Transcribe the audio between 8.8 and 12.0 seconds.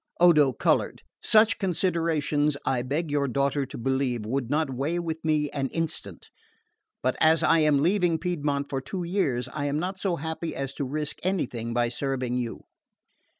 two years I am not so happy as to risk anything by